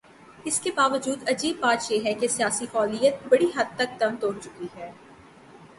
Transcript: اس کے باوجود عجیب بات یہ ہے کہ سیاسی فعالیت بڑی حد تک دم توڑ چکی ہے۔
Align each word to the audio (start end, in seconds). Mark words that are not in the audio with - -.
اس 0.45 0.59
کے 0.59 0.71
باوجود 0.75 1.29
عجیب 1.29 1.59
بات 1.59 1.91
یہ 1.91 2.03
ہے 2.05 2.13
کہ 2.13 2.27
سیاسی 2.27 2.65
فعالیت 2.71 3.27
بڑی 3.29 3.47
حد 3.55 3.77
تک 3.77 3.99
دم 3.99 4.15
توڑ 4.19 4.33
چکی 4.43 4.67
ہے۔ 4.75 4.91